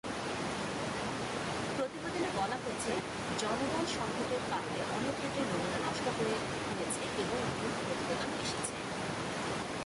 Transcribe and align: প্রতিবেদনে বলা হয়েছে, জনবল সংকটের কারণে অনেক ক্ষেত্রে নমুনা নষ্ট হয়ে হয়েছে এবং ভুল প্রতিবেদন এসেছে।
প্রতিবেদনে 1.77 2.29
বলা 2.37 2.57
হয়েছে, 2.63 2.91
জনবল 3.41 3.85
সংকটের 3.97 4.43
কারণে 4.49 4.79
অনেক 4.97 5.13
ক্ষেত্রে 5.19 5.41
নমুনা 5.49 5.79
নষ্ট 5.85 6.05
হয়ে 6.17 6.35
হয়েছে 6.75 7.01
এবং 7.21 7.39
ভুল 7.57 7.71
প্রতিবেদন 7.85 8.29
এসেছে। 8.43 8.75